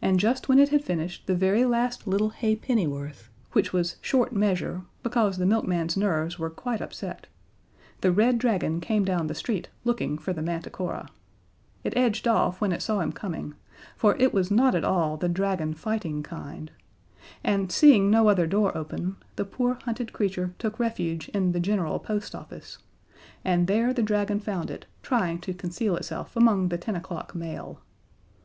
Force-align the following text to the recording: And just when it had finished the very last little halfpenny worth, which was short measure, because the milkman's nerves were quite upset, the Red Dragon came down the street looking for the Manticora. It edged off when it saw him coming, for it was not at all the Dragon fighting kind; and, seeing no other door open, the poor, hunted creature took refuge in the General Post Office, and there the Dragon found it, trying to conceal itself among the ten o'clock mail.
And 0.00 0.20
just 0.20 0.48
when 0.48 0.60
it 0.60 0.68
had 0.68 0.84
finished 0.84 1.26
the 1.26 1.34
very 1.34 1.64
last 1.64 2.06
little 2.06 2.28
halfpenny 2.28 2.86
worth, 2.86 3.28
which 3.50 3.72
was 3.72 3.96
short 4.00 4.32
measure, 4.32 4.82
because 5.02 5.36
the 5.36 5.46
milkman's 5.46 5.96
nerves 5.96 6.38
were 6.38 6.48
quite 6.48 6.80
upset, 6.80 7.26
the 8.02 8.12
Red 8.12 8.38
Dragon 8.38 8.80
came 8.80 9.04
down 9.04 9.26
the 9.26 9.34
street 9.34 9.68
looking 9.82 10.16
for 10.16 10.32
the 10.32 10.42
Manticora. 10.42 11.08
It 11.82 11.92
edged 11.96 12.28
off 12.28 12.60
when 12.60 12.70
it 12.70 12.82
saw 12.82 13.00
him 13.00 13.10
coming, 13.10 13.54
for 13.96 14.14
it 14.20 14.32
was 14.32 14.48
not 14.48 14.76
at 14.76 14.84
all 14.84 15.16
the 15.16 15.28
Dragon 15.28 15.74
fighting 15.74 16.22
kind; 16.22 16.70
and, 17.42 17.72
seeing 17.72 18.12
no 18.12 18.28
other 18.28 18.46
door 18.46 18.70
open, 18.78 19.16
the 19.34 19.44
poor, 19.44 19.74
hunted 19.84 20.12
creature 20.12 20.54
took 20.60 20.78
refuge 20.78 21.28
in 21.30 21.50
the 21.50 21.58
General 21.58 21.98
Post 21.98 22.36
Office, 22.36 22.78
and 23.44 23.66
there 23.66 23.92
the 23.92 24.04
Dragon 24.04 24.38
found 24.38 24.70
it, 24.70 24.86
trying 25.02 25.40
to 25.40 25.52
conceal 25.52 25.96
itself 25.96 26.36
among 26.36 26.68
the 26.68 26.78
ten 26.78 26.94
o'clock 26.94 27.34
mail. 27.34 27.80